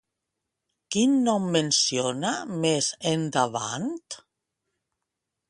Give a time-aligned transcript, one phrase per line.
[0.95, 2.33] Quin nom menciona
[2.65, 3.95] més endavant?